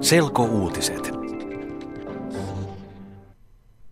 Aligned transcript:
Selkouutiset. 0.00 1.10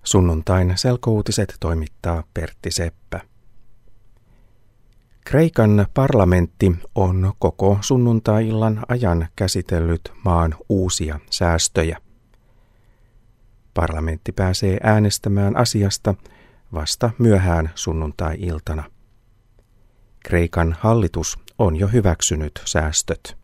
Sunnuntain 0.04 0.73
selkouutiset 0.77 1.57
toimittaa 1.61 2.25
Pertti 2.34 2.71
Seppä. 2.71 3.21
Kreikan 5.24 5.86
parlamentti 5.94 6.72
on 6.94 7.32
koko 7.38 7.79
sunnuntai-illan 7.80 8.84
ajan 8.88 9.29
käsitellyt 9.36 10.12
maan 10.24 10.55
uusia 10.68 11.21
säästöjä. 11.30 11.98
Parlamentti 13.75 14.32
pääsee 14.32 14.79
äänestämään 14.82 15.56
asiasta 15.56 16.14
vasta 16.72 17.11
myöhään 17.18 17.70
sunnuntai-iltana. 17.75 18.84
Kreikan 20.25 20.77
hallitus 20.80 21.38
on 21.59 21.77
jo 21.77 21.88
hyväksynyt 21.88 22.62
säästöt. 22.64 23.38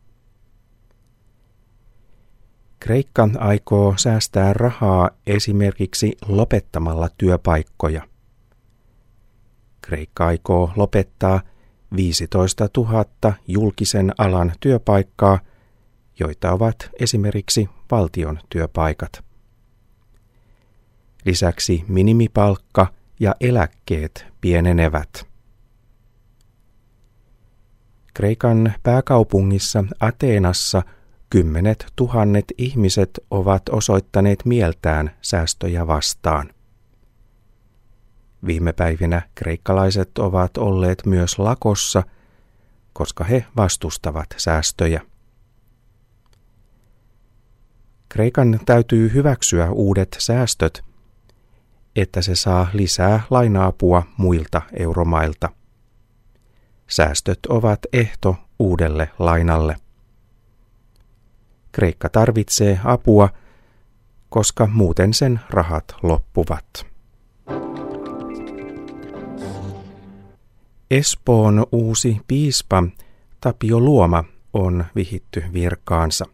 Kreikka 2.84 3.29
aikoo 3.38 3.94
säästää 3.96 4.52
rahaa 4.52 5.11
esimerkiksi 5.26 6.16
lopettamalla 6.29 7.08
työpaikkoja. 7.18 8.08
Kreikka 9.80 10.26
aikoo 10.26 10.72
lopettaa 10.76 11.40
15 11.96 12.68
000 12.76 13.04
julkisen 13.48 14.12
alan 14.18 14.52
työpaikkaa, 14.61 15.39
joita 16.20 16.52
ovat 16.52 16.76
esimerkiksi 17.00 17.68
valtion 17.90 18.39
työpaikat. 18.48 19.25
Lisäksi 21.25 21.84
minimipalkka 21.89 22.86
ja 23.20 23.34
eläkkeet 23.40 24.26
pienenevät. 24.40 25.26
Kreikan 28.14 28.75
pääkaupungissa 28.82 29.84
Ateenassa 30.00 30.82
kymmenet 31.34 31.86
tuhannet 31.96 32.44
ihmiset 32.58 33.11
ovat 33.30 33.69
osoittaneet 33.69 34.44
mieltään 34.44 35.11
säästöjä 35.22 35.86
vastaan. 35.86 36.50
Viime 38.47 38.72
päivinä 38.72 39.22
kreikkalaiset 39.34 40.19
ovat 40.19 40.56
olleet 40.56 41.06
myös 41.06 41.39
lakossa, 41.39 42.03
koska 42.92 43.25
he 43.25 43.47
vastustavat 43.56 44.27
säästöjä. 44.36 45.00
Kreikan 48.09 48.61
täytyy 48.66 49.12
hyväksyä 49.12 49.70
uudet 49.70 50.16
säästöt, 50.19 50.84
että 51.97 52.22
se 52.22 52.34
saa 52.34 52.66
lisää 52.72 53.20
lainaapua 53.31 54.03
muilta 54.16 54.62
euromailta. 54.78 55.48
Säästöt 56.87 57.39
ovat 57.48 57.81
ehto 57.92 58.37
uudelle 58.59 59.11
lainalle. 59.19 59.84
Kreikka 61.75 62.08
tarvitsee 62.08 62.80
apua, 62.84 63.28
koska 64.28 64.67
muuten 64.67 65.14
sen 65.14 65.41
rahat 65.50 65.84
loppuvat. 66.03 66.86
Espoon 70.91 71.66
uusi 71.72 72.20
piispa 72.28 72.83
Tapio 73.41 73.81
Luoma 73.81 74.25
on 74.53 74.84
vihitty 74.94 75.44
virkaansa. 75.53 76.25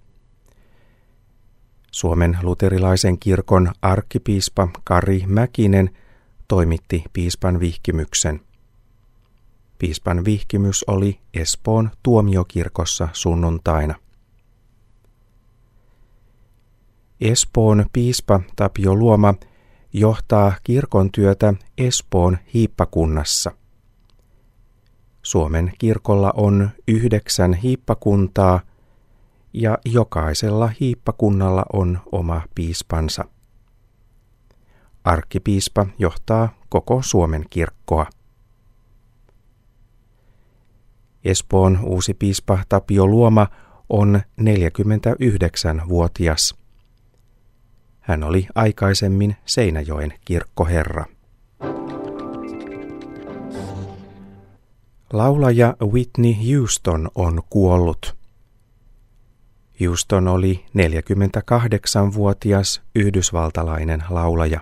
Suomen 1.91 2.39
luterilaisen 2.43 3.19
kirkon 3.19 3.73
arkkipiispa 3.83 4.69
Kari 4.85 5.25
Mäkinen 5.27 5.91
toimitti 6.49 7.05
piispan 7.13 7.61
vihkimyksen. 7.61 8.41
Piispan 9.79 10.25
vihkimys 10.25 10.85
oli 10.87 11.21
Espoon 11.35 11.91
tuomiokirkossa 12.03 13.09
sunnuntaina. 13.13 13.95
Espoon 17.21 17.87
piispa 17.93 18.41
Tapio 18.57 18.95
Luoma 18.95 19.35
johtaa 19.93 20.53
kirkon 20.65 21.13
työtä 21.13 21.55
Espoon 21.79 22.39
hiippakunnassa. 22.55 23.53
Suomen 25.23 25.73
kirkolla 25.79 26.33
on 26.37 26.71
yhdeksän 26.89 27.55
hiippakuntaa 27.55 28.61
ja 29.53 29.79
jokaisella 29.85 30.71
hiippakunnalla 30.81 31.65
on 31.73 32.01
oma 32.13 32.43
piispansa. 32.55 33.25
Arkkipiispa 35.05 35.87
johtaa 35.99 36.49
koko 36.69 37.03
Suomen 37.03 37.45
kirkkoa. 37.51 38.07
Espoon 41.25 41.79
uusi 41.83 42.15
piispa 42.15 42.59
Tapio 42.69 43.07
Luoma 43.07 43.47
on 43.89 44.21
49-vuotias. 44.41 46.60
Hän 48.01 48.25
oli 48.25 48.47
aikaisemmin 48.55 49.37
Seinäjoen 49.47 50.15
kirkkoherra. 50.25 51.05
Laulaja 55.13 55.77
Whitney 55.83 56.35
Houston 56.53 57.11
on 57.15 57.43
kuollut. 57.51 58.17
Houston 59.81 60.29
oli 60.29 60.65
48-vuotias 60.79 62.83
yhdysvaltalainen 62.95 64.05
laulaja. 64.11 64.61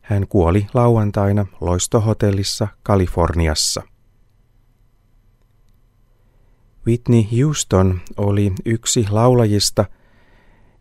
Hän 0.00 0.26
kuoli 0.28 0.66
lauantaina 0.74 1.46
loistohotellissa 1.60 2.68
Kaliforniassa. 2.82 3.82
Whitney 6.86 7.22
Houston 7.38 8.00
oli 8.16 8.52
yksi 8.64 9.06
laulajista– 9.10 9.84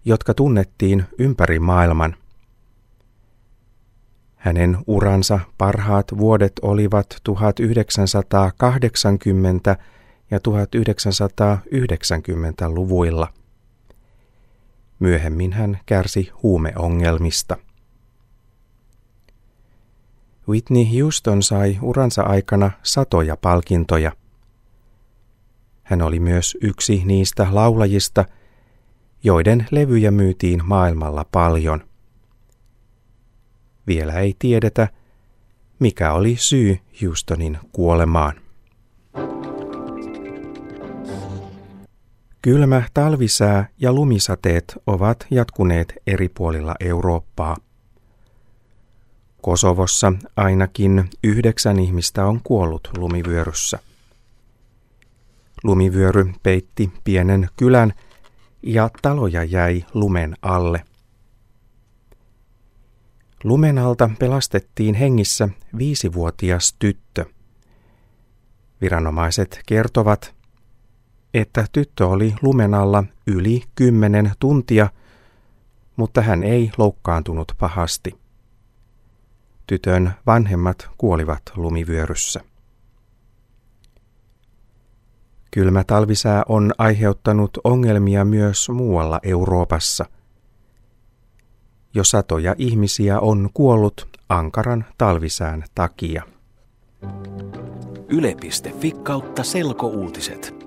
jotka 0.05 0.33
tunnettiin 0.33 1.05
ympäri 1.17 1.59
maailman. 1.59 2.15
Hänen 4.35 4.77
uransa 4.87 5.39
parhaat 5.57 6.07
vuodet 6.17 6.53
olivat 6.61 7.17
1980 7.23 9.75
ja 10.31 10.37
1990-luvuilla. 10.37 13.33
Myöhemmin 14.99 15.53
hän 15.53 15.79
kärsi 15.85 16.31
huumeongelmista. 16.43 17.57
Whitney 20.47 20.99
Houston 20.99 21.43
sai 21.43 21.79
uransa 21.81 22.23
aikana 22.23 22.71
satoja 22.83 23.37
palkintoja. 23.37 24.11
Hän 25.83 26.01
oli 26.01 26.19
myös 26.19 26.57
yksi 26.61 27.01
niistä 27.05 27.47
laulajista– 27.51 28.25
joiden 29.23 29.67
levyjä 29.71 30.11
myytiin 30.11 30.61
maailmalla 30.65 31.25
paljon. 31.31 31.83
Vielä 33.87 34.13
ei 34.13 34.35
tiedetä, 34.39 34.87
mikä 35.79 36.13
oli 36.13 36.35
syy 36.39 36.79
Houstonin 37.01 37.57
kuolemaan. 37.71 38.33
Kylmä 42.41 42.83
talvisää 42.93 43.69
ja 43.79 43.93
lumisateet 43.93 44.77
ovat 44.87 45.27
jatkuneet 45.31 45.93
eri 46.07 46.29
puolilla 46.29 46.75
Eurooppaa. 46.79 47.57
Kosovossa 49.41 50.13
ainakin 50.35 51.09
yhdeksän 51.23 51.79
ihmistä 51.79 52.25
on 52.25 52.41
kuollut 52.43 52.89
lumivyöryssä. 52.97 53.79
Lumivyöry 55.63 56.33
peitti 56.43 56.91
pienen 57.03 57.49
kylän 57.57 57.93
ja 58.63 58.89
taloja 59.01 59.43
jäi 59.43 59.85
lumen 59.93 60.35
alle. 60.41 60.85
Lumen 63.43 63.77
alta 63.77 64.09
pelastettiin 64.19 64.95
hengissä 64.95 65.49
viisivuotias 65.77 66.75
tyttö. 66.79 67.25
Viranomaiset 68.81 69.61
kertovat, 69.65 70.35
että 71.33 71.65
tyttö 71.71 72.07
oli 72.07 72.35
lumen 72.41 72.73
alla 72.73 73.03
yli 73.27 73.63
kymmenen 73.75 74.31
tuntia, 74.39 74.89
mutta 75.95 76.21
hän 76.21 76.43
ei 76.43 76.71
loukkaantunut 76.77 77.51
pahasti. 77.59 78.19
Tytön 79.67 80.11
vanhemmat 80.25 80.89
kuolivat 80.97 81.41
lumivyöryssä. 81.55 82.41
Kylmä 85.51 85.83
talvisää 85.83 86.43
on 86.49 86.71
aiheuttanut 86.77 87.57
ongelmia 87.63 88.25
myös 88.25 88.69
muualla 88.69 89.19
Euroopassa. 89.23 90.05
Jo 91.93 92.03
satoja 92.03 92.55
ihmisiä 92.57 93.19
on 93.19 93.49
kuollut 93.53 94.07
ankaran 94.29 94.85
talvisään 94.97 95.63
takia. 95.75 96.23
Yle.fi 98.09 98.91
kautta 98.91 99.43
selkouutiset. 99.43 100.58